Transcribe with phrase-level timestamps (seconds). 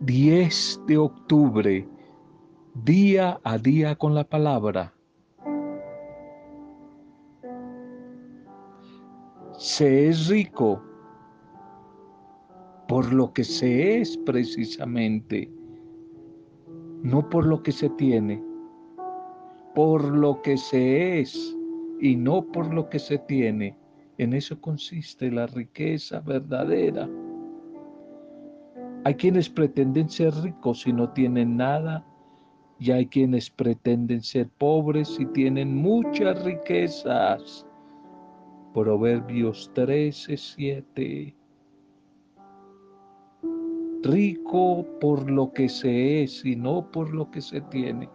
[0.00, 1.88] 10 de octubre,
[2.84, 4.94] día a día con la palabra.
[9.58, 10.80] Se es rico
[12.86, 15.50] por lo que se es precisamente,
[17.02, 18.40] no por lo que se tiene,
[19.74, 21.56] por lo que se es
[22.00, 23.76] y no por lo que se tiene.
[24.16, 27.08] En eso consiste la riqueza verdadera.
[29.04, 32.04] Hay quienes pretenden ser ricos y no tienen nada,
[32.78, 37.66] y hay quienes pretenden ser pobres y tienen muchas riquezas.
[38.74, 41.34] Proverbios 13, 7.
[44.02, 48.08] Rico por lo que se es y no por lo que se tiene.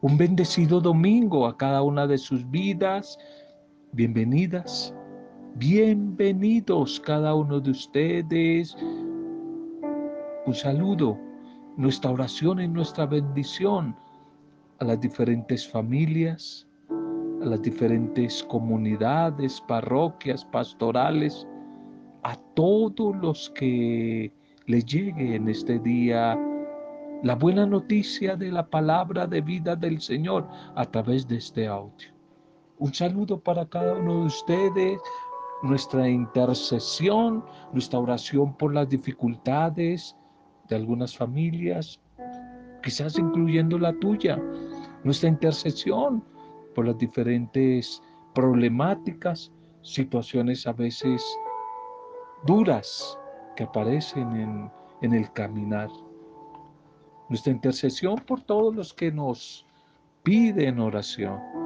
[0.00, 3.18] Un bendecido domingo a cada una de sus vidas.
[3.92, 4.94] Bienvenidas,
[5.58, 8.76] bienvenidos cada uno de ustedes.
[10.44, 11.18] Un saludo,
[11.78, 13.96] nuestra oración y nuestra bendición
[14.80, 16.68] a las diferentes familias,
[17.42, 21.46] a las diferentes comunidades, parroquias, pastorales,
[22.22, 24.30] a todos los que
[24.66, 26.38] les llegue en este día
[27.22, 32.16] la buena noticia de la palabra de vida del Señor a través de este audio.
[32.78, 35.00] Un saludo para cada uno de ustedes,
[35.62, 40.16] nuestra intercesión, nuestra oración por las dificultades
[40.68, 42.00] de algunas familias,
[42.82, 44.40] quizás incluyendo la tuya,
[45.04, 46.22] nuestra intercesión
[46.74, 48.02] por las diferentes
[48.34, 51.24] problemáticas, situaciones a veces
[52.44, 53.18] duras
[53.56, 54.70] que aparecen en,
[55.02, 55.88] en el caminar
[57.28, 59.66] nuestra intercesión por todos los que nos
[60.22, 61.65] piden oración.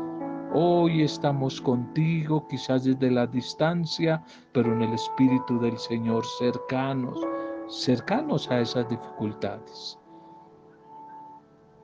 [0.53, 7.21] Hoy estamos contigo, quizás desde la distancia, pero en el Espíritu del Señor cercanos,
[7.69, 9.97] cercanos a esas dificultades.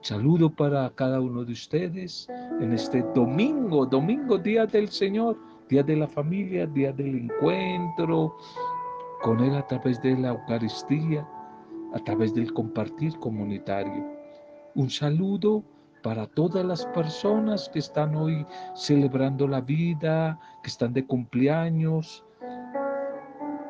[0.00, 2.28] Saludo para cada uno de ustedes
[2.60, 5.38] en este domingo, domingo, día del Señor,
[5.68, 8.36] día de la familia, día del encuentro
[9.22, 11.24] con Él a través de la Eucaristía
[11.92, 14.04] a través del compartir comunitario.
[14.74, 15.62] Un saludo
[16.06, 18.46] para todas las personas que están hoy
[18.76, 22.24] celebrando la vida, que están de cumpleaños,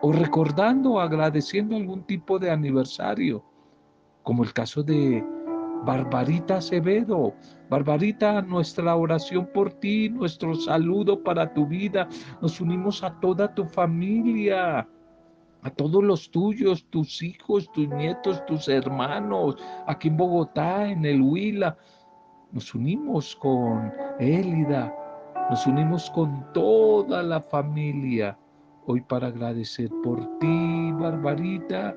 [0.03, 3.43] o recordando o agradeciendo algún tipo de aniversario,
[4.23, 5.25] como el caso de
[5.87, 7.33] Barbarita Acevedo.
[7.71, 12.07] Barbarita, nuestra oración por ti, nuestro saludo para tu vida.
[12.43, 14.87] Nos unimos a toda tu familia
[15.67, 19.57] a todos los tuyos, tus hijos, tus nietos, tus hermanos,
[19.89, 21.77] aquí en Bogotá, en el Huila.
[22.57, 24.91] Nos unimos con Élida,
[25.51, 28.39] nos unimos con toda la familia
[28.87, 31.95] hoy para agradecer por ti, Barbarita,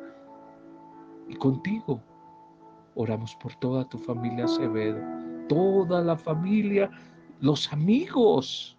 [1.30, 2.02] y contigo.
[2.96, 5.00] Oramos por toda tu familia Acevedo,
[5.48, 6.92] toda la familia,
[7.40, 8.78] los amigos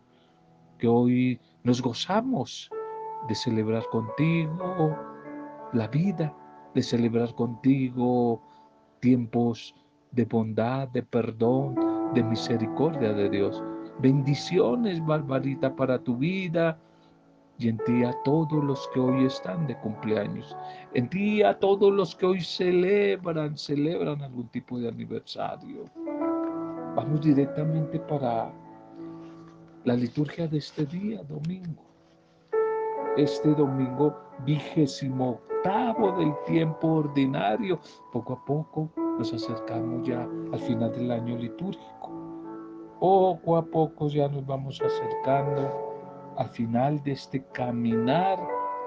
[0.77, 2.69] que hoy nos gozamos
[3.27, 4.95] de celebrar contigo
[5.73, 6.31] la vida,
[6.75, 8.43] de celebrar contigo
[9.01, 9.75] tiempos
[10.13, 11.75] de bondad, de perdón,
[12.15, 13.63] de misericordia de Dios.
[13.99, 16.79] Bendiciones, Barbarita, para tu vida
[17.59, 20.57] y en ti a todos los que hoy están de cumpleaños.
[20.95, 25.85] En ti a todos los que hoy celebran, celebran algún tipo de aniversario.
[26.97, 28.53] Vamos directamente para
[29.85, 31.90] la liturgia de este día, domingo
[33.17, 37.79] este domingo vigésimo octavo del tiempo ordinario.
[38.13, 42.11] Poco a poco nos acercamos ya al final del año litúrgico.
[42.99, 45.91] Poco a poco ya nos vamos acercando
[46.37, 48.39] al final de este caminar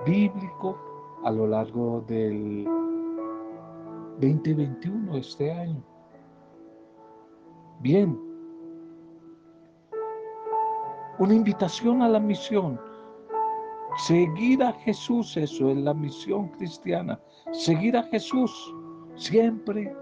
[0.05, 0.77] bíblico
[1.23, 2.65] a lo largo del
[4.19, 5.83] 2021, este año.
[7.79, 8.19] Bien,
[11.19, 12.79] una invitación a la misión
[13.97, 17.19] Seguir a Jesús, eso es la misión cristiana.
[17.51, 18.51] Seguir a Jesús
[19.15, 19.95] siempre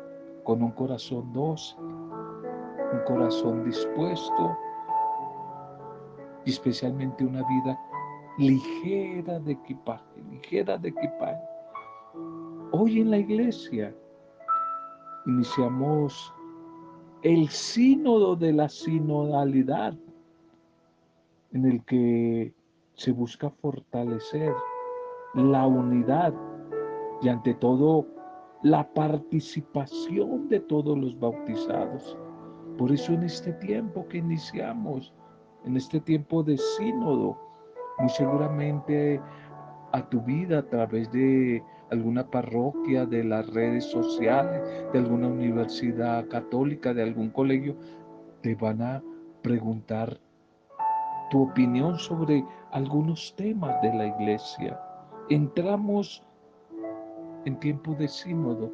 [0.43, 4.57] con un corazón dócil, un corazón dispuesto
[6.45, 7.79] y especialmente una vida
[8.37, 11.41] ligera de equipaje, ligera de equipaje.
[12.71, 13.93] Hoy en la iglesia
[15.25, 16.33] iniciamos
[17.23, 19.93] el sínodo de la sinodalidad
[21.51, 22.53] en el que
[22.93, 24.53] se busca fortalecer
[25.33, 26.33] la unidad
[27.21, 28.05] y ante todo
[28.63, 32.17] la participación de todos los bautizados.
[32.77, 35.13] Por eso en este tiempo que iniciamos,
[35.65, 37.37] en este tiempo de sínodo,
[37.99, 39.21] muy seguramente
[39.91, 44.61] a tu vida a través de alguna parroquia, de las redes sociales,
[44.93, 47.75] de alguna universidad católica, de algún colegio,
[48.41, 49.03] te van a
[49.41, 50.19] preguntar
[51.31, 54.79] tu opinión sobre algunos temas de la iglesia.
[55.29, 56.21] Entramos
[57.45, 58.69] en tiempo de sínodo.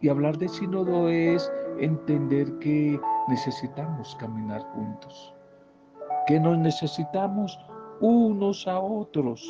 [0.00, 2.98] Y hablar de sínodo es entender que
[3.28, 5.34] necesitamos caminar juntos,
[6.26, 7.58] que nos necesitamos
[8.00, 9.46] unos a otros.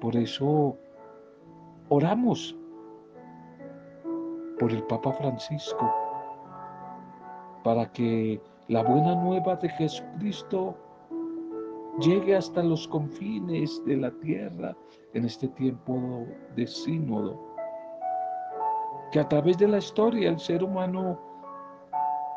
[0.00, 0.76] Por eso
[1.88, 2.56] oramos
[4.58, 5.90] por el Papa Francisco,
[7.62, 10.76] para que la buena nueva de Jesucristo
[11.98, 14.76] llegue hasta los confines de la tierra
[15.12, 16.24] en este tiempo
[16.54, 17.36] de sínodo.
[19.10, 21.18] Que a través de la historia el ser humano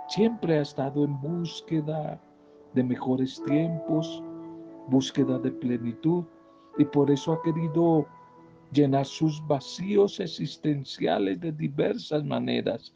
[0.07, 2.19] siempre ha estado en búsqueda
[2.73, 4.23] de mejores tiempos,
[4.87, 6.23] búsqueda de plenitud,
[6.79, 8.07] y por eso ha querido
[8.71, 12.91] llenar sus vacíos existenciales de diversas maneras.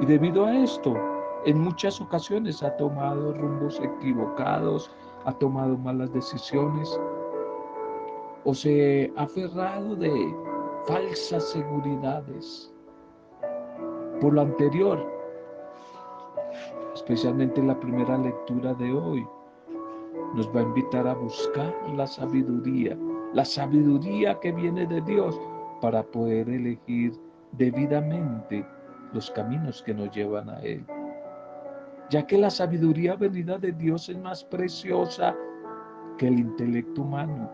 [0.00, 0.94] Y debido a esto,
[1.44, 4.90] en muchas ocasiones ha tomado rumbos equivocados,
[5.24, 7.00] ha tomado malas decisiones
[8.44, 10.34] o se ha aferrado de
[10.86, 12.72] falsas seguridades.
[14.20, 15.06] Por lo anterior,
[16.94, 19.26] especialmente en la primera lectura de hoy,
[20.34, 22.96] nos va a invitar a buscar la sabiduría,
[23.32, 25.40] la sabiduría que viene de Dios
[25.80, 27.12] para poder elegir
[27.52, 28.66] debidamente
[29.12, 30.84] los caminos que nos llevan a Él.
[32.10, 35.36] Ya que la sabiduría venida de Dios es más preciosa
[36.16, 37.50] que el intelecto humano,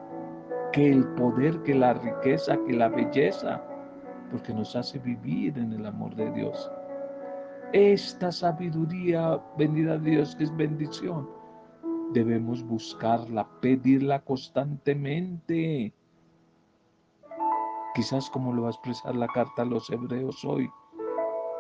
[0.73, 3.63] que el poder, que la riqueza, que la belleza,
[4.31, 6.71] porque nos hace vivir en el amor de Dios.
[7.73, 11.29] Esta sabiduría venida de Dios que es bendición,
[12.13, 15.93] debemos buscarla, pedirla constantemente.
[17.95, 20.71] Quizás como lo va a expresar la carta a los hebreos hoy.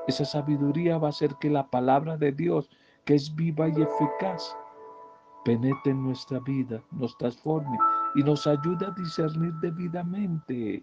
[0.06, 2.70] Esa sabiduría va a hacer que la palabra de Dios,
[3.05, 4.56] que es viva y eficaz,
[5.45, 7.79] penetre en nuestra vida, nos transforme
[8.15, 10.83] y nos ayude a discernir debidamente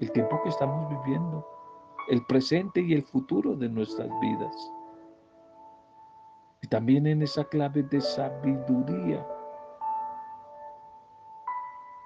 [0.00, 1.46] el tiempo que estamos viviendo,
[2.08, 4.72] el presente y el futuro de nuestras vidas.
[6.62, 9.24] Y también en esa clave de sabiduría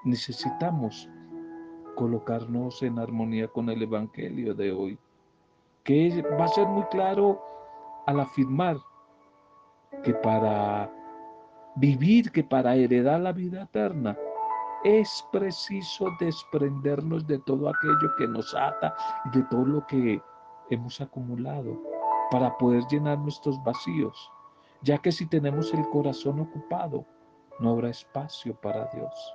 [0.04, 1.08] necesitamos
[1.94, 4.98] colocarnos en armonía con el Evangelio de hoy,
[5.84, 7.40] que va a ser muy claro
[8.06, 8.76] al afirmar
[10.02, 10.90] que para
[11.76, 14.16] vivir, que para heredar la vida eterna,
[14.84, 18.94] es preciso desprendernos de todo aquello que nos ata
[19.26, 20.20] y de todo lo que
[20.70, 21.80] hemos acumulado
[22.30, 24.30] para poder llenar nuestros vacíos
[24.82, 27.04] ya que si tenemos el corazón ocupado,
[27.58, 29.34] no habrá espacio para Dios.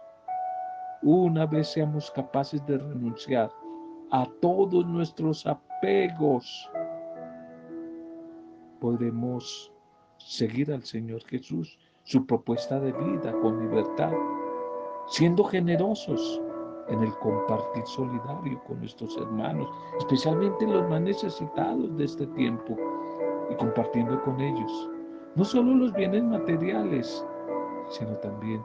[1.02, 3.52] Una vez seamos capaces de renunciar
[4.12, 6.72] a todos nuestros apegos,
[8.80, 9.73] podremos
[10.26, 14.12] seguir al Señor Jesús, su propuesta de vida con libertad,
[15.08, 16.42] siendo generosos
[16.90, 22.78] en el compartir solidario con nuestros hermanos, especialmente los más necesitados de este tiempo,
[23.50, 24.90] y compartiendo con ellos
[25.36, 27.26] no solo los bienes materiales,
[27.90, 28.64] sino también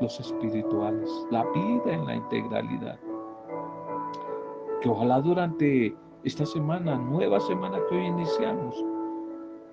[0.00, 2.98] los espirituales, la vida en la integralidad.
[4.82, 8.84] Que ojalá durante esta semana, nueva semana que hoy iniciamos,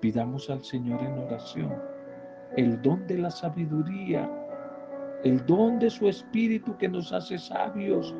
[0.00, 1.90] pidamos al Señor en oración
[2.56, 4.28] el don de la sabiduría,
[5.22, 8.14] el don de su espíritu que nos hace sabios,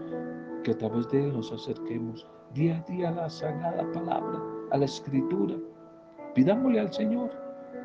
[0.63, 4.79] que a través de él nos acerquemos día a día a la sagrada palabra, a
[4.79, 5.57] la escritura.
[6.35, 7.31] Pidámosle al Señor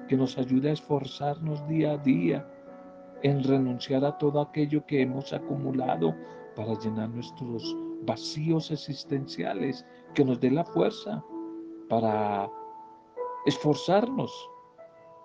[0.07, 2.47] que nos ayude a esforzarnos día a día
[3.23, 6.13] en renunciar a todo aquello que hemos acumulado
[6.55, 9.83] para llenar nuestros vacíos existenciales,
[10.13, 11.23] que nos dé la fuerza
[11.89, 12.49] para
[13.45, 14.31] esforzarnos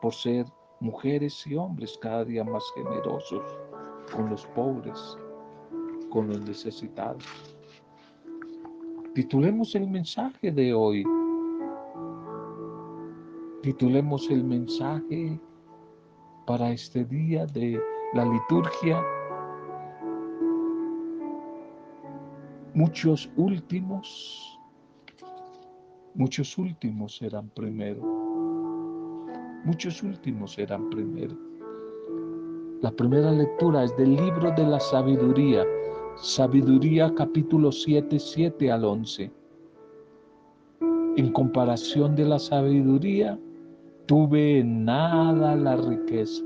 [0.01, 0.47] por ser
[0.81, 3.43] mujeres y hombres cada día más generosos
[4.15, 5.19] con los pobres,
[6.11, 7.25] con los necesitados.
[9.15, 11.05] Titulemos el mensaje de hoy
[13.63, 15.39] titulemos el mensaje
[16.47, 17.81] para este día de
[18.15, 19.03] la liturgia.
[22.75, 24.60] Muchos últimos,
[26.15, 28.03] muchos últimos serán primero.
[29.65, 31.37] Muchos últimos serán primero.
[32.83, 35.65] La primera lectura es del libro de la sabiduría,
[36.17, 39.31] sabiduría capítulo 7, 7 al 11.
[41.17, 43.39] En comparación de la sabiduría,
[44.07, 46.43] tuve en nada la riqueza,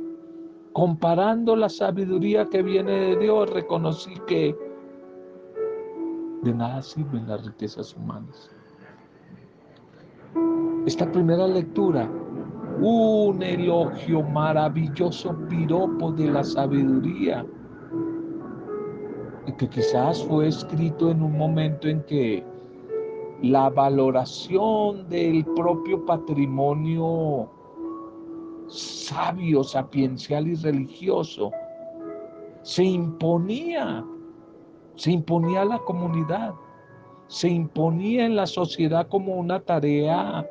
[0.72, 4.56] comparando la sabiduría que viene de Dios, reconocí que
[6.42, 8.53] de nada sirven las riquezas humanas.
[10.86, 12.10] Esta primera lectura,
[12.78, 17.46] un elogio maravilloso, piropo de la sabiduría,
[19.46, 22.44] y que quizás fue escrito en un momento en que
[23.40, 27.48] la valoración del propio patrimonio
[28.68, 31.50] sabio, sapiencial y religioso
[32.60, 34.04] se imponía,
[34.96, 36.52] se imponía a la comunidad,
[37.28, 40.46] se imponía en la sociedad como una tarea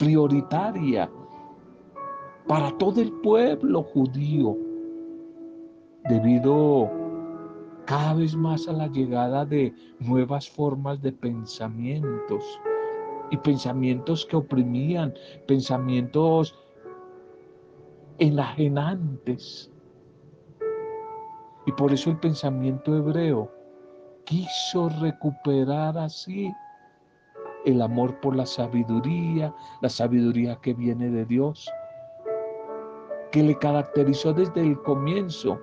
[0.00, 1.10] prioritaria
[2.48, 4.56] para todo el pueblo judío,
[6.08, 6.90] debido
[7.84, 12.42] cada vez más a la llegada de nuevas formas de pensamientos
[13.30, 15.12] y pensamientos que oprimían,
[15.46, 16.58] pensamientos
[18.18, 19.70] enajenantes.
[21.66, 23.52] Y por eso el pensamiento hebreo
[24.24, 26.50] quiso recuperar así
[27.64, 31.68] el amor por la sabiduría, la sabiduría que viene de Dios,
[33.30, 35.58] que le caracterizó desde el comienzo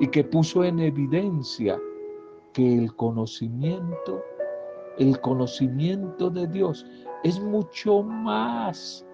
[0.00, 1.78] y que puso en evidencia
[2.52, 4.22] que el conocimiento,
[4.98, 6.86] el conocimiento de Dios
[7.22, 9.06] es mucho más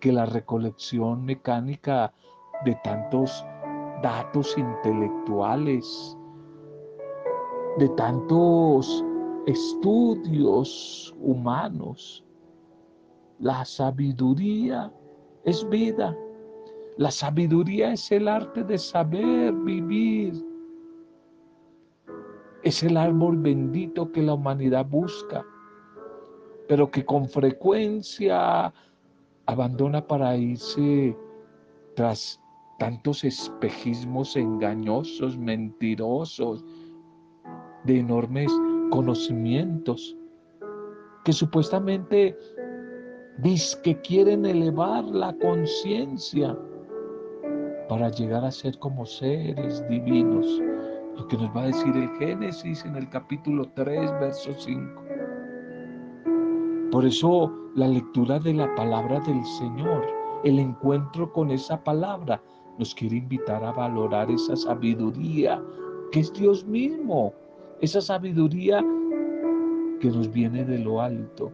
[0.00, 2.12] que la recolección mecánica
[2.64, 3.44] de tantos
[4.02, 6.16] datos intelectuales,
[7.78, 9.04] de tantos
[9.46, 12.24] estudios humanos.
[13.38, 14.92] La sabiduría
[15.44, 16.16] es vida.
[16.96, 20.34] La sabiduría es el arte de saber vivir.
[22.62, 25.44] Es el árbol bendito que la humanidad busca,
[26.66, 28.72] pero que con frecuencia
[29.46, 31.16] abandona para irse
[31.94, 32.40] tras
[32.78, 36.64] tantos espejismos engañosos, mentirosos,
[37.84, 38.50] de enormes
[38.94, 40.16] conocimientos
[41.24, 42.38] que supuestamente
[43.38, 46.56] dice que quieren elevar la conciencia
[47.88, 50.46] para llegar a ser como seres divinos.
[51.16, 55.02] Lo que nos va a decir el Génesis en el capítulo 3, verso 5.
[56.92, 60.06] Por eso la lectura de la palabra del Señor,
[60.44, 62.40] el encuentro con esa palabra,
[62.78, 65.60] nos quiere invitar a valorar esa sabiduría
[66.12, 67.34] que es Dios mismo,
[67.80, 68.80] esa sabiduría
[70.00, 71.52] que nos viene de lo alto,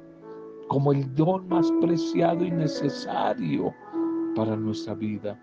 [0.68, 3.74] como el don más preciado y necesario
[4.34, 5.38] para nuestra vida.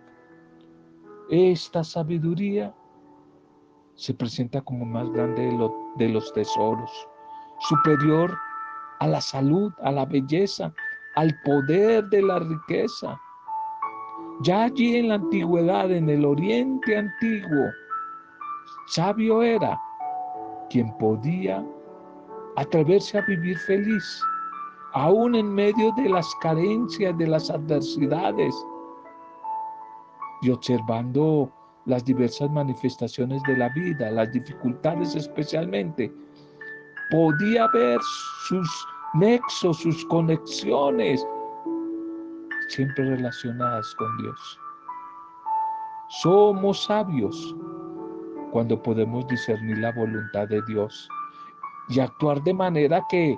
[1.30, 2.74] Esta sabiduría
[3.96, 6.92] se presenta como más grande de, de los tesoros,
[7.60, 8.38] superior
[9.00, 10.74] a la salud, a la belleza,
[11.16, 13.20] al poder de la riqueza.
[14.44, 17.66] Ya allí en la antigüedad, en el oriente antiguo,
[18.86, 19.80] sabio era
[20.70, 21.66] quien podía
[22.58, 24.22] atreverse a vivir feliz,
[24.94, 28.56] aún en medio de las carencias, de las adversidades,
[30.42, 31.52] y observando
[31.86, 36.12] las diversas manifestaciones de la vida, las dificultades especialmente,
[37.12, 38.00] podía ver
[38.48, 41.26] sus nexos, sus conexiones,
[42.70, 44.60] siempre relacionadas con Dios.
[46.10, 47.56] Somos sabios
[48.52, 51.10] cuando podemos discernir la voluntad de Dios
[51.90, 53.38] y actuar de manera que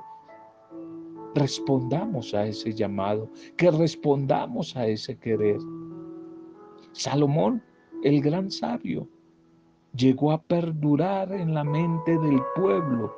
[1.36, 5.60] respondamos a ese llamado, que respondamos a ese querer.
[6.92, 7.64] Salomón,
[8.04, 9.08] el gran sabio,
[9.96, 13.16] llegó a perdurar en la mente del pueblo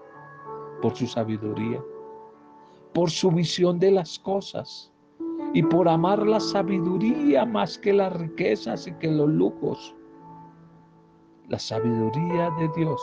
[0.81, 1.81] por su sabiduría,
[2.93, 4.91] por su visión de las cosas
[5.53, 9.95] y por amar la sabiduría más que las riquezas y que los lujos.
[11.51, 13.01] La sabiduría de Dios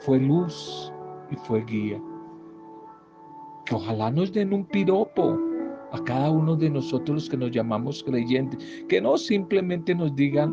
[0.00, 0.92] fue luz
[1.30, 2.02] y fue guía.
[3.70, 5.38] Ojalá nos den un piropo
[5.92, 10.52] a cada uno de nosotros que nos llamamos creyentes, que no simplemente nos digan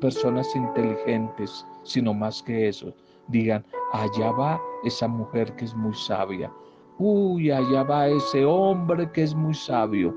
[0.00, 2.92] personas inteligentes, sino más que eso,
[3.28, 6.52] digan, allá va esa mujer que es muy sabia,
[6.98, 10.12] uy, allá va ese hombre que es muy sabio.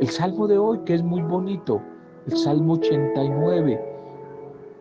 [0.00, 1.82] El salmo de hoy, que es muy bonito,
[2.28, 3.80] el salmo 89,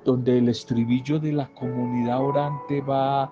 [0.04, 3.32] donde el estribillo de la comunidad orante va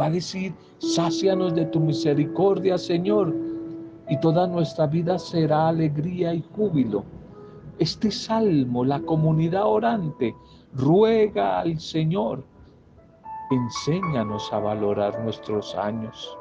[0.00, 3.34] Va a decir, sácianos de tu misericordia, Señor,
[4.08, 7.04] y toda nuestra vida será alegría y júbilo.
[7.78, 10.34] Este salmo, la comunidad orante,
[10.72, 12.42] ruega al Señor,
[13.50, 16.38] enséñanos a valorar nuestros años,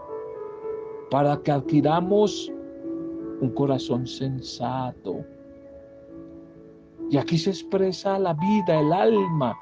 [1.09, 2.49] para que adquiramos
[3.41, 5.25] un corazón sensato.
[7.11, 9.53] Y aquí se expresa la vida, el alma,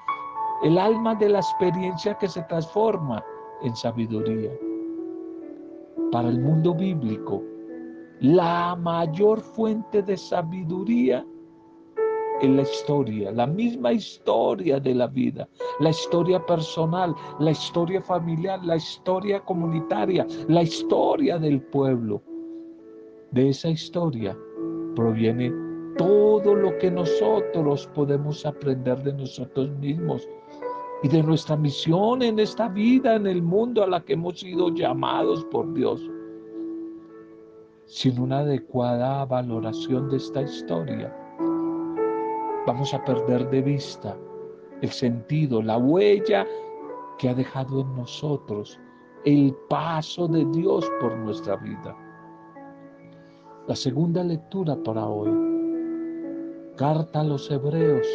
[0.62, 3.26] el alma de la experiencia que se transforma
[3.64, 4.52] en sabiduría.
[6.12, 7.42] Para el mundo bíblico,
[8.20, 11.26] la mayor fuente de sabiduría
[12.42, 18.64] en la historia, la misma historia de la vida, la historia personal, la historia familiar,
[18.64, 22.22] la historia comunitaria, la historia del pueblo.
[23.32, 24.38] De esa historia
[24.96, 25.69] proviene
[26.00, 30.26] todo lo que nosotros podemos aprender de nosotros mismos
[31.04, 34.70] y de nuestra misión en esta vida, en el mundo a la que hemos sido
[34.70, 36.02] llamados por Dios.
[37.84, 41.14] Sin una adecuada valoración de esta historia,
[42.66, 44.16] vamos a perder de vista
[44.82, 46.48] el sentido, la huella
[47.18, 48.80] que ha dejado en nosotros
[49.26, 51.94] el paso de Dios por nuestra vida.
[53.68, 55.49] La segunda lectura para hoy,
[56.80, 58.08] carta a los hebreos.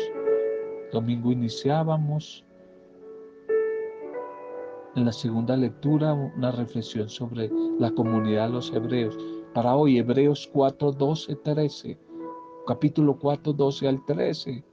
[0.90, 2.46] Domingo iniciábamos
[4.96, 9.18] en la segunda lectura una reflexión sobre la comunidad de los hebreos.
[9.52, 11.98] Para hoy, Hebreos 4, 12, 13
[12.66, 14.64] capítulo 4, 12 al 13.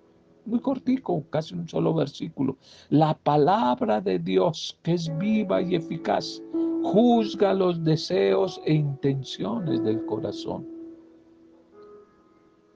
[0.46, 2.56] Muy cortico, casi un solo versículo.
[2.88, 6.42] La palabra de Dios, que es viva y eficaz,
[6.82, 10.66] juzga los deseos e intenciones del corazón.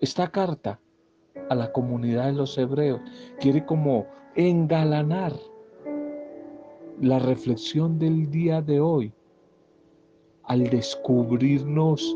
[0.01, 0.77] Esta carta
[1.49, 3.01] a la comunidad de los hebreos
[3.39, 5.33] quiere como engalanar
[7.01, 9.13] la reflexión del día de hoy
[10.43, 12.15] al descubrirnos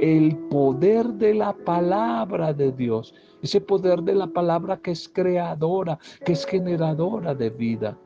[0.00, 5.98] el poder de la palabra de Dios, ese poder de la palabra que es creadora,
[6.24, 7.96] que es generadora de vida.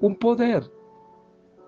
[0.00, 0.70] Un poder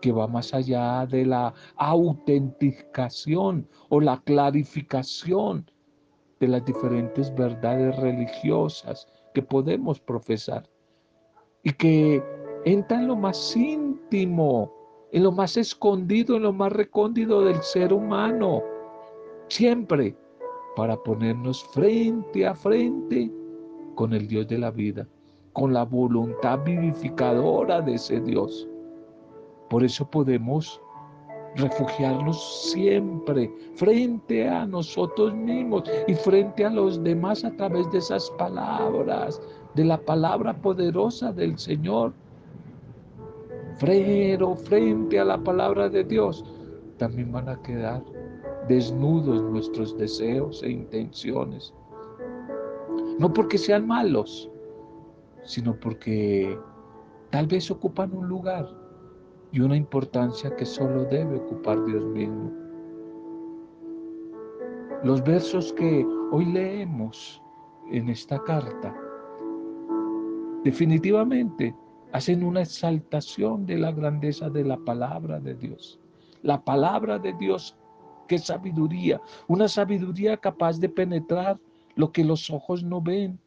[0.00, 5.70] que va más allá de la autenticación o la clarificación
[6.40, 10.68] de las diferentes verdades religiosas que podemos profesar
[11.62, 12.22] y que
[12.64, 14.72] entra en lo más íntimo,
[15.12, 18.62] en lo más escondido, en lo más recóndito del ser humano
[19.48, 20.14] siempre
[20.76, 23.30] para ponernos frente a frente
[23.94, 25.06] con el Dios de la vida,
[25.52, 28.68] con la voluntad vivificadora de ese Dios.
[29.68, 30.80] Por eso podemos
[31.58, 38.30] refugiarnos siempre frente a nosotros mismos y frente a los demás a través de esas
[38.32, 39.40] palabras,
[39.74, 42.12] de la palabra poderosa del Señor.
[43.76, 46.44] Frero, frente a la palabra de Dios,
[46.96, 48.02] también van a quedar
[48.68, 51.72] desnudos nuestros deseos e intenciones.
[53.18, 54.50] No porque sean malos,
[55.44, 56.58] sino porque
[57.30, 58.68] tal vez ocupan un lugar
[59.52, 62.52] y una importancia que solo debe ocupar Dios mismo.
[65.04, 67.42] Los versos que hoy leemos
[67.90, 68.94] en esta carta
[70.64, 71.74] definitivamente
[72.12, 76.00] hacen una exaltación de la grandeza de la palabra de Dios.
[76.42, 77.76] La palabra de Dios
[78.28, 81.58] qué sabiduría, una sabiduría capaz de penetrar
[81.96, 83.40] lo que los ojos no ven,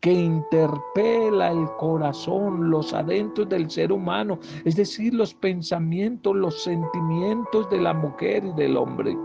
[0.00, 7.68] que interpela el corazón, los adentros del ser humano, es decir, los pensamientos, los sentimientos
[7.70, 9.16] de la mujer y del hombre.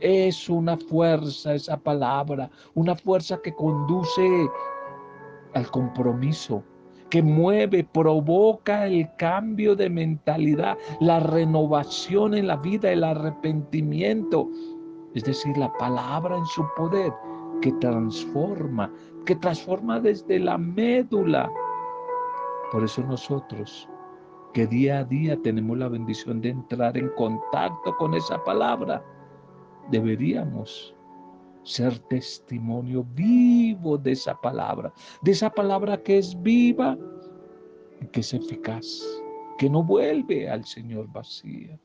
[0.00, 4.48] Es una fuerza esa palabra, una fuerza que conduce
[5.54, 6.62] al compromiso,
[7.10, 14.48] que mueve, provoca el cambio de mentalidad, la renovación en la vida, el arrepentimiento.
[15.14, 17.12] Es decir, la palabra en su poder
[17.60, 18.90] que transforma,
[19.24, 21.50] que transforma desde la médula.
[22.70, 23.88] Por eso nosotros,
[24.52, 29.04] que día a día tenemos la bendición de entrar en contacto con esa palabra,
[29.90, 30.94] deberíamos
[31.64, 36.98] ser testimonio vivo de esa palabra, de esa palabra que es viva
[38.00, 38.86] y que es eficaz,
[39.58, 41.78] que no vuelve al Señor vacía.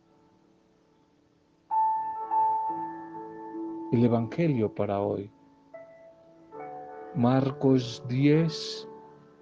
[3.91, 5.31] El Evangelio para hoy.
[7.17, 8.87] Marcos 10,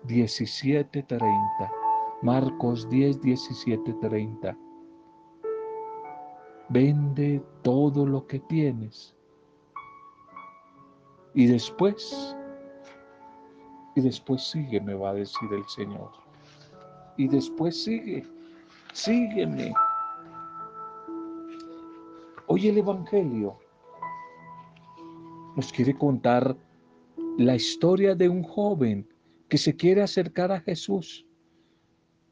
[0.05, 1.27] 17, 30.
[2.21, 4.57] Marcos 10, 17, 30.
[6.69, 9.13] Vende todo lo que tienes
[11.33, 12.33] y después,
[13.93, 16.11] y después sigue, me va a decir el Señor.
[17.17, 18.25] Y después sigue,
[18.93, 19.73] sígueme.
[22.47, 23.57] Hoy el Evangelio
[25.57, 26.55] nos quiere contar
[27.37, 29.07] la historia de un joven
[29.49, 31.25] que se quiere acercar a Jesús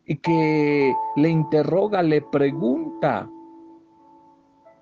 [0.06, 3.30] y que le interroga, le pregunta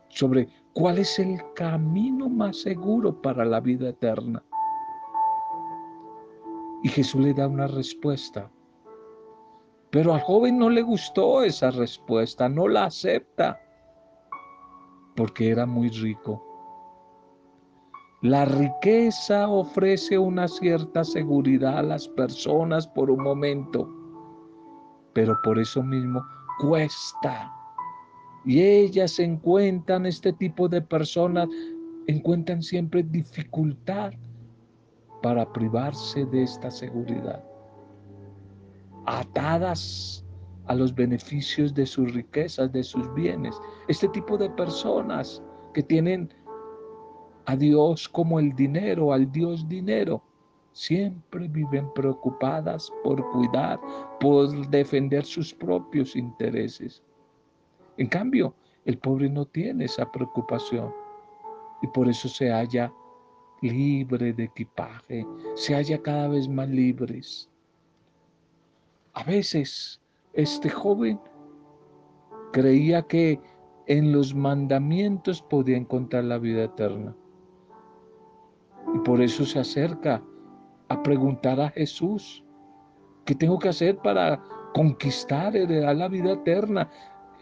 [0.09, 4.41] sobre ¿Cuál es el camino más seguro para la vida eterna?
[6.81, 8.49] Y Jesús le da una respuesta.
[9.89, 13.59] Pero al joven no le gustó esa respuesta, no la acepta,
[15.17, 16.41] porque era muy rico.
[18.21, 23.89] La riqueza ofrece una cierta seguridad a las personas por un momento,
[25.13, 26.23] pero por eso mismo
[26.59, 27.51] cuesta.
[28.45, 31.47] Y ellas encuentran, este tipo de personas,
[32.07, 34.11] encuentran siempre dificultad
[35.23, 37.43] para privarse de esta seguridad
[39.05, 40.25] atadas
[40.67, 43.59] a los beneficios de sus riquezas, de sus bienes.
[43.87, 45.41] Este tipo de personas
[45.73, 46.33] que tienen
[47.45, 50.23] a Dios como el dinero, al Dios dinero,
[50.71, 53.79] siempre viven preocupadas por cuidar,
[54.19, 57.03] por defender sus propios intereses.
[57.97, 58.53] En cambio,
[58.85, 60.93] el pobre no tiene esa preocupación
[61.81, 62.91] y por eso se halla
[63.61, 65.25] libre de equipaje,
[65.55, 67.51] se halla cada vez más libres
[69.13, 69.99] a veces
[70.33, 71.19] este joven
[72.53, 73.39] creía que
[73.87, 77.15] en los mandamientos podía encontrar la vida eterna.
[78.93, 80.21] Y por eso se acerca
[80.89, 82.43] a preguntar a Jesús,
[83.25, 84.41] ¿qué tengo que hacer para
[84.73, 86.89] conquistar, heredar la vida eterna?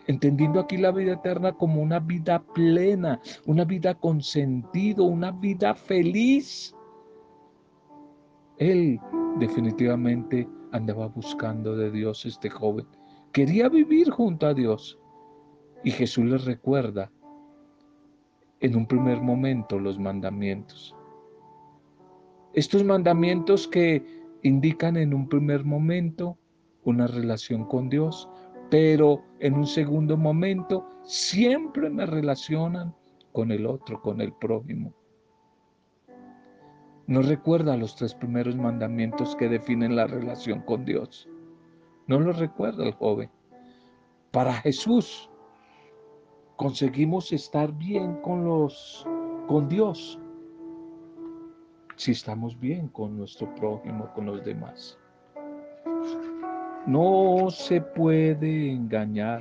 [0.08, 5.75] Entendiendo aquí la vida eterna como una vida plena, una vida con sentido, una vida
[5.75, 6.75] feliz.
[8.58, 8.99] Él
[9.39, 12.88] definitivamente andaba buscando de Dios este joven.
[13.32, 14.99] Quería vivir junto a Dios.
[15.84, 17.12] Y Jesús le recuerda
[18.60, 20.95] en un primer momento los mandamientos.
[22.54, 24.04] Estos mandamientos que
[24.42, 26.38] indican en un primer momento
[26.84, 28.28] una relación con Dios,
[28.72, 32.96] pero en un segundo momento siempre me relacionan
[33.34, 34.94] con el otro, con el prójimo.
[37.06, 41.28] No recuerda los tres primeros mandamientos que definen la relación con Dios.
[42.08, 43.30] No lo recuerda el joven.
[44.32, 45.30] Para Jesús
[46.56, 49.06] conseguimos estar bien con los
[49.48, 50.20] con Dios
[52.00, 54.98] si estamos bien con nuestro prójimo, con los demás.
[56.88, 59.40] No se puede engañar.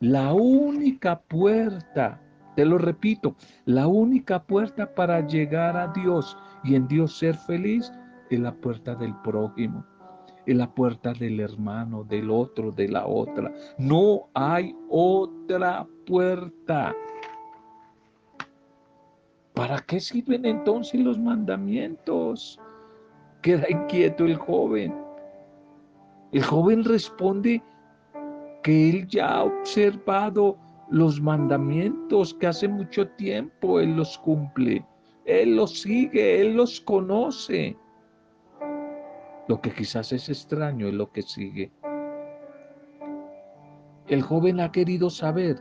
[0.00, 2.20] La única puerta,
[2.56, 3.36] te lo repito,
[3.66, 7.92] la única puerta para llegar a Dios y en Dios ser feliz
[8.30, 9.86] es la puerta del prójimo,
[10.46, 13.52] es la puerta del hermano, del otro, de la otra.
[13.78, 16.96] No hay otra puerta.
[19.54, 22.60] ¿Para qué sirven entonces los mandamientos?
[23.40, 24.92] Queda inquieto el joven.
[26.32, 27.62] El joven responde
[28.64, 30.58] que él ya ha observado
[30.90, 34.84] los mandamientos, que hace mucho tiempo él los cumple.
[35.24, 37.76] Él los sigue, Él los conoce.
[39.48, 41.72] Lo que quizás es extraño es lo que sigue.
[44.08, 45.56] El joven ha querido saber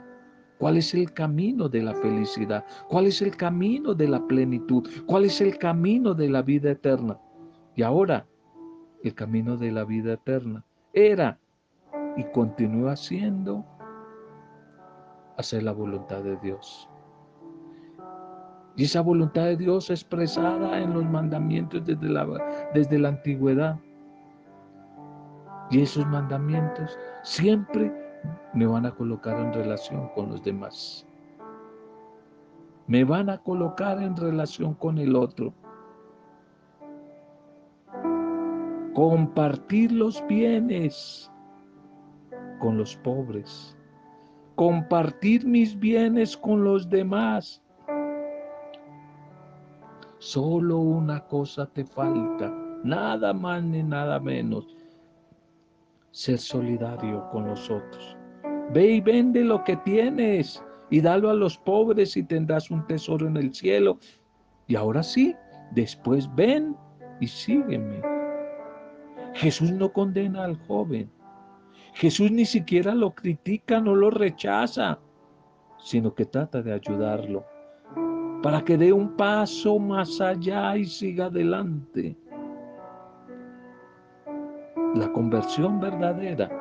[0.63, 5.25] cuál es el camino de la felicidad, cuál es el camino de la plenitud, cuál
[5.25, 7.19] es el camino de la vida eterna.
[7.75, 8.25] Y ahora,
[9.03, 11.37] el camino de la vida eterna era
[12.15, 13.65] y continúa siendo
[15.37, 16.89] hacer la voluntad de Dios.
[18.77, 22.25] Y esa voluntad de Dios expresada en los mandamientos desde la,
[22.73, 23.77] desde la antigüedad.
[25.69, 28.02] Y esos mandamientos siempre
[28.53, 31.05] me van a colocar en relación con los demás.
[32.87, 35.53] Me van a colocar en relación con el otro.
[38.93, 41.31] Compartir los bienes
[42.59, 43.77] con los pobres.
[44.55, 47.63] Compartir mis bienes con los demás
[50.23, 52.49] Solo una cosa te falta,
[52.81, 54.65] nada más ni nada menos,
[56.13, 58.15] ser solidario con los otros.
[58.71, 63.27] Ve y vende lo que tienes y dalo a los pobres y tendrás un tesoro
[63.27, 63.97] en el cielo.
[64.67, 65.35] Y ahora sí,
[65.71, 66.77] después ven
[67.19, 68.01] y sígueme.
[69.33, 71.11] Jesús no condena al joven.
[71.95, 74.99] Jesús ni siquiera lo critica, no lo rechaza,
[75.79, 77.43] sino que trata de ayudarlo
[78.43, 82.15] para que dé un paso más allá y siga adelante.
[84.95, 86.51] La conversión verdadera,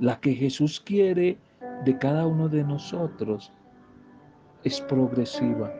[0.00, 1.38] la que Jesús quiere
[1.84, 3.52] de cada uno de nosotros,
[4.64, 5.72] es progresiva.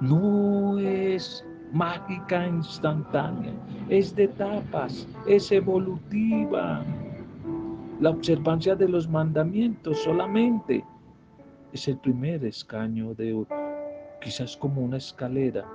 [0.00, 3.52] No es mágica instantánea,
[3.88, 6.84] es de etapas, es evolutiva.
[7.98, 10.84] La observancia de los mandamientos solamente
[11.72, 13.44] es el primer escaño de
[14.20, 15.66] quizás como una escalera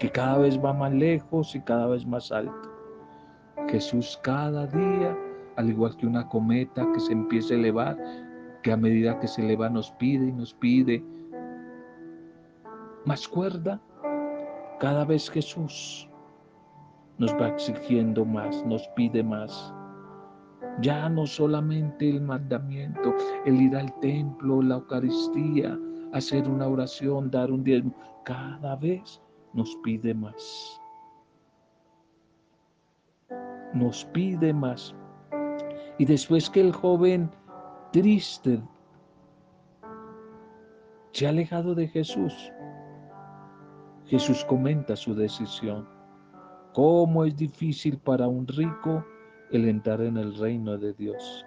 [0.00, 2.70] que cada vez va más lejos y cada vez más alto.
[3.68, 5.16] Jesús cada día,
[5.56, 7.98] al igual que una cometa que se empieza a elevar,
[8.62, 11.04] que a medida que se eleva nos pide y nos pide
[13.04, 13.78] más cuerda,
[14.80, 16.08] cada vez Jesús
[17.18, 19.74] nos va exigiendo más, nos pide más.
[20.80, 25.78] Ya no solamente el mandamiento, el ir al templo, la Eucaristía,
[26.14, 29.20] hacer una oración, dar un diezmo, cada vez
[29.52, 30.80] nos pide más.
[33.74, 34.94] Nos pide más.
[35.98, 37.30] Y después que el joven
[37.92, 38.60] triste
[41.12, 42.52] se ha alejado de Jesús,
[44.06, 45.88] Jesús comenta su decisión.
[46.72, 49.04] ¿Cómo es difícil para un rico
[49.50, 51.44] el entrar en el reino de Dios?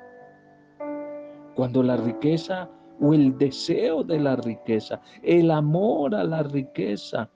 [1.56, 7.30] Cuando la riqueza o el deseo de la riqueza, el amor a la riqueza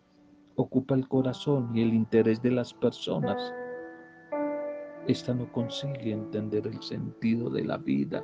[0.58, 3.54] ocupa el corazón y el interés de las personas,
[5.08, 8.24] esta no consigue entender el sentido de la vida,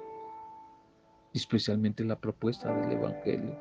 [1.33, 3.55] especialmente la propuesta del Evangelio.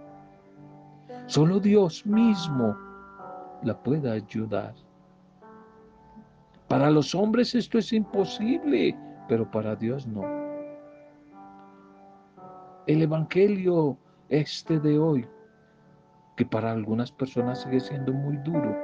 [1.26, 2.76] Solo Dios mismo
[3.62, 4.74] la pueda ayudar.
[6.66, 8.96] Para los hombres esto es imposible,
[9.28, 10.24] pero para Dios no.
[12.86, 13.98] El Evangelio
[14.30, 15.28] este de hoy,
[16.44, 18.76] para algunas personas sigue siendo muy duro,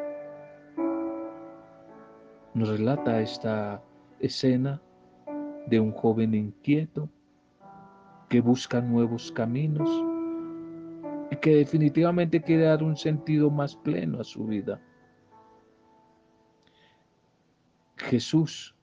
[2.54, 3.82] nos relata esta
[4.20, 4.80] escena
[5.66, 7.08] de un joven inquieto
[8.28, 9.88] que busca nuevos caminos
[11.30, 14.80] y que definitivamente quiere dar un sentido más pleno a su vida.
[17.96, 18.74] Jesús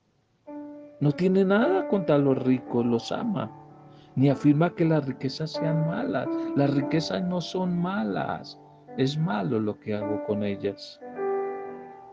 [1.00, 3.52] no tiene nada contra los ricos, los ama,
[4.16, 6.28] ni afirma que las riquezas sean malas.
[6.56, 8.60] Las riquezas no son malas,
[8.98, 11.00] es malo lo que hago con ellas.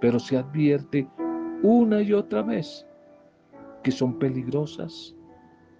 [0.00, 1.08] Pero se advierte
[1.62, 2.86] una y otra vez
[3.82, 5.14] que son peligrosas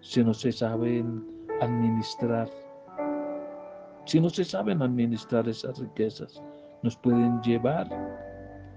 [0.01, 1.25] si no se saben
[1.61, 2.49] administrar.
[4.05, 6.43] Si no se saben administrar esas riquezas,
[6.83, 7.89] nos pueden llevar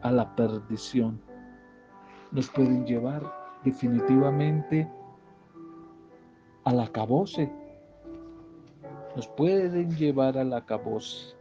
[0.01, 1.19] a la perdición,
[2.31, 3.23] nos pueden llevar
[3.63, 4.88] definitivamente
[6.65, 7.51] al acabose,
[9.15, 11.34] nos pueden llevar al acabose,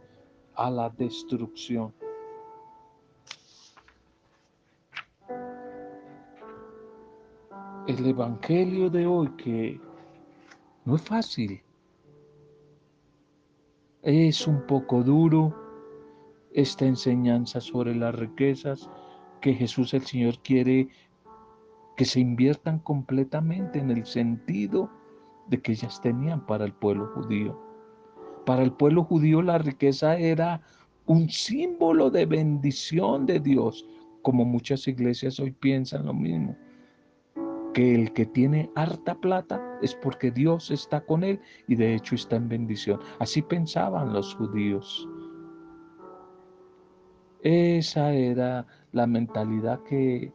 [0.55, 1.93] a la destrucción.
[7.87, 9.79] El Evangelio de hoy que
[10.85, 11.61] no es fácil,
[14.01, 15.55] es un poco duro
[16.53, 18.87] esta enseñanza sobre las riquezas
[19.41, 20.89] que Jesús el Señor quiere
[21.97, 24.89] que se inviertan completamente en el sentido
[25.47, 27.59] de que ellas tenían para el pueblo judío.
[28.45, 30.61] Para el pueblo judío la riqueza era
[31.05, 33.85] un símbolo de bendición de Dios,
[34.21, 36.55] como muchas iglesias hoy piensan lo mismo
[37.75, 42.15] que el que tiene harta plata es porque Dios está con él y de hecho
[42.15, 43.01] está en bendición.
[43.19, 45.05] Así pensaban los judíos.
[47.41, 50.31] Esa era la mentalidad que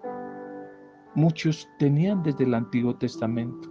[1.14, 3.70] muchos tenían desde el Antiguo Testamento.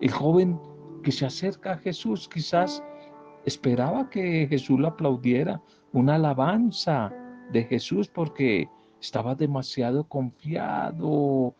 [0.00, 0.56] El joven
[1.02, 2.80] que se acerca a Jesús quizás
[3.46, 7.12] esperaba que Jesús lo aplaudiera, una alabanza
[7.52, 8.68] de Jesús porque
[9.00, 11.54] estaba demasiado confiado,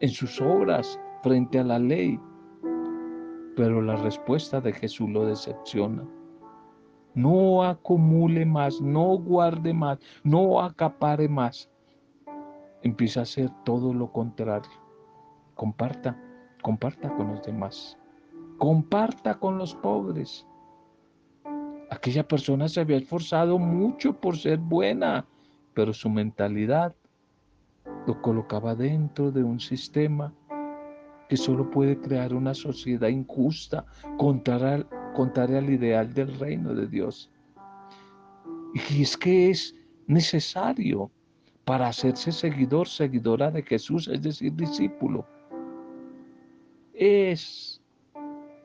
[0.00, 2.18] en sus obras frente a la ley.
[3.56, 6.04] Pero la respuesta de Jesús lo decepciona.
[7.14, 11.68] No acumule más, no guarde más, no acapare más.
[12.82, 14.70] Empieza a hacer todo lo contrario.
[15.54, 16.16] Comparta,
[16.62, 17.98] comparta con los demás.
[18.58, 20.46] Comparta con los pobres.
[21.98, 25.26] Aquella persona se había esforzado mucho por ser buena,
[25.74, 26.94] pero su mentalidad
[28.06, 30.32] lo colocaba dentro de un sistema
[31.28, 33.84] que solo puede crear una sociedad injusta,
[34.16, 34.86] contraria,
[35.58, 37.32] al ideal del reino de Dios.
[38.90, 39.74] Y es que es
[40.06, 41.10] necesario
[41.64, 45.26] para hacerse seguidor, seguidora de Jesús, es decir, discípulo.
[46.94, 47.82] Es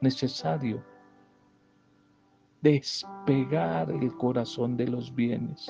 [0.02, 0.93] necesario
[2.64, 5.70] despegar el corazón de los bienes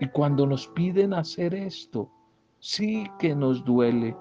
[0.00, 2.10] y cuando nos piden hacer esto,
[2.60, 4.16] sí que nos duele.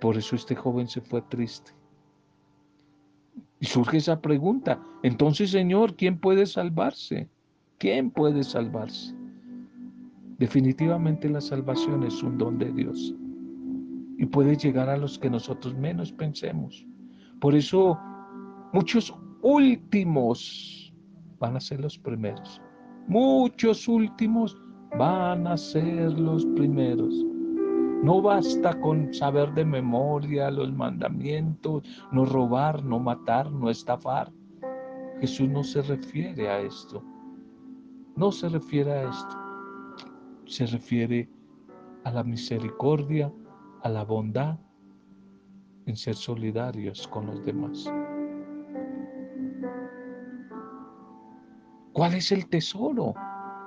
[0.00, 1.72] Por eso este joven se fue triste.
[3.60, 7.28] Y surge esa pregunta, entonces Señor, ¿quién puede salvarse?
[7.78, 9.14] ¿Quién puede salvarse?
[10.38, 13.14] Definitivamente la salvación es un don de Dios.
[14.18, 16.86] y puede llegar a los que nosotros menos pensemos.
[17.40, 17.98] Por eso
[18.72, 20.94] muchos últimos
[21.38, 22.60] van a ser los primeros.
[23.08, 24.56] Muchos últimos
[24.98, 27.14] van a ser los primeros.
[28.02, 34.32] No basta con saber de memoria los mandamientos, no robar, no matar, no estafar.
[35.20, 37.02] Jesús no se refiere a esto.
[38.16, 39.36] No se refiere a esto.
[40.46, 41.28] Se refiere
[42.04, 43.32] a la misericordia,
[43.82, 44.58] a la bondad,
[45.86, 47.90] en ser solidarios con los demás.
[52.02, 53.14] ¿Cuál es el tesoro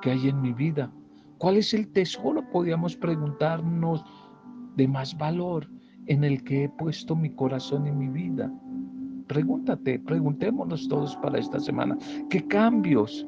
[0.01, 0.91] que hay en mi vida?
[1.37, 4.03] ¿Cuál es el tesoro, podríamos preguntarnos,
[4.75, 5.69] de más valor
[6.07, 8.51] en el que he puesto mi corazón y mi vida?
[9.27, 11.97] Pregúntate, preguntémonos todos para esta semana,
[12.29, 13.25] ¿qué cambios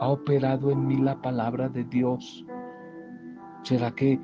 [0.00, 2.44] ha operado en mí la palabra de Dios?
[3.62, 4.20] ¿Será que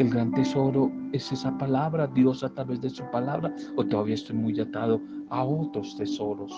[0.00, 4.34] el gran tesoro es esa palabra, Dios a través de su palabra, o todavía estoy
[4.34, 6.52] muy atado a otros tesoros?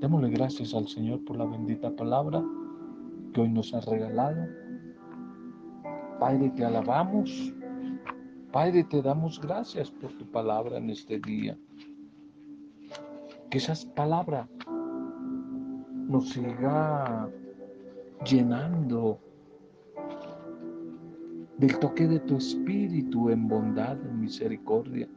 [0.00, 2.44] Démosle gracias al Señor por la bendita palabra
[3.32, 4.46] que hoy nos ha regalado.
[6.20, 7.54] Padre, te alabamos.
[8.52, 11.58] Padre, te damos gracias por tu palabra en este día.
[13.50, 14.48] Que esa palabra
[16.08, 17.30] nos siga
[18.24, 19.18] llenando
[21.56, 25.08] del toque de tu espíritu en bondad, en misericordia.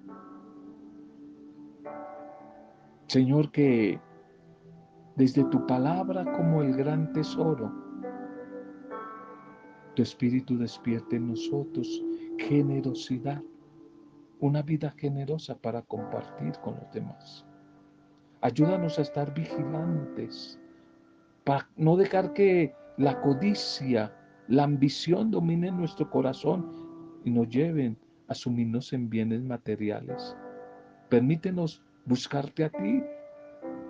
[3.08, 4.00] Señor, que
[5.20, 7.70] desde tu palabra como el gran tesoro,
[9.94, 12.02] tu espíritu despierte en nosotros
[12.38, 13.44] generosidad,
[14.40, 17.46] una vida generosa para compartir con los demás.
[18.40, 20.58] Ayúdanos a estar vigilantes,
[21.44, 24.16] para no dejar que la codicia,
[24.48, 26.66] la ambición domine nuestro corazón
[27.26, 27.98] y nos lleven
[28.30, 30.38] a sumirnos en bienes materiales.
[31.10, 33.04] Permítenos buscarte a ti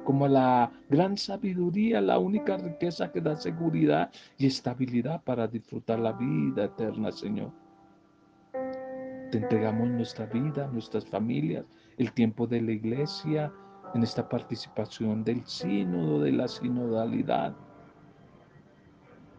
[0.09, 6.13] como la gran sabiduría, la única riqueza que da seguridad y estabilidad para disfrutar la
[6.13, 7.51] vida eterna, Señor.
[8.51, 11.63] Te entregamos nuestra vida, nuestras familias,
[11.99, 13.53] el tiempo de la iglesia,
[13.93, 17.55] en esta participación del sínodo, de la sinodalidad.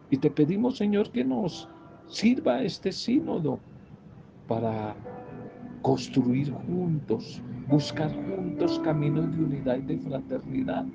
[0.09, 1.67] Y te pedimos, Señor, que nos
[2.07, 3.59] sirva este sínodo
[4.47, 4.95] para
[5.81, 10.85] construir juntos, buscar juntos caminos de unidad y de fraternidad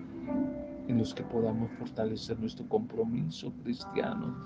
[0.88, 4.36] en los que podamos fortalecer nuestro compromiso cristiano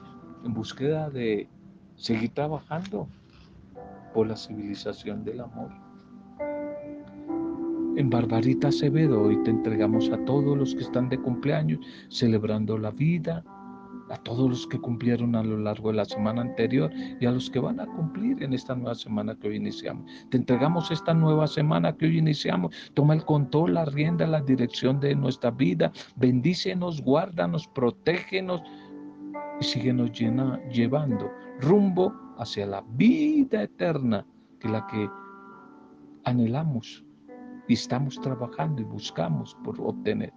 [0.44, 1.48] en búsqueda de
[1.96, 3.06] seguir trabajando
[4.14, 5.70] por la civilización del amor.
[7.96, 12.90] En Barbarita Acevedo hoy te entregamos a todos los que están de cumpleaños celebrando la
[12.90, 13.44] vida,
[14.10, 17.48] a todos los que cumplieron a lo largo de la semana anterior y a los
[17.48, 20.10] que van a cumplir en esta nueva semana que hoy iniciamos.
[20.30, 22.74] Te entregamos esta nueva semana que hoy iniciamos.
[22.94, 25.92] Toma el control, la rienda, la dirección de nuestra vida.
[26.16, 28.62] Bendícenos, guárdanos, protégenos
[29.60, 34.26] y síguenos llena, llevando rumbo hacia la vida eterna,
[34.58, 35.08] que la que
[36.24, 37.04] anhelamos
[37.68, 40.32] y estamos trabajando y buscamos por obtener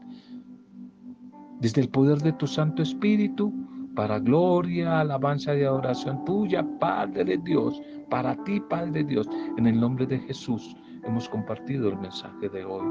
[1.64, 3.54] desde el poder de tu Santo Espíritu,
[3.96, 10.06] para gloria, alabanza y adoración tuya, Padre Dios, para ti, Padre Dios, en el nombre
[10.06, 12.86] de Jesús, hemos compartido el mensaje de hoy.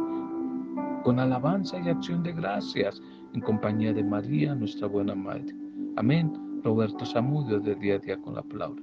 [1.05, 3.03] Con alabanza y acción de gracias,
[3.35, 5.55] en compañía de María, nuestra buena Madre.
[5.97, 6.33] Amén.
[6.65, 8.83] Roberto Samudio, de día a día con la palabra.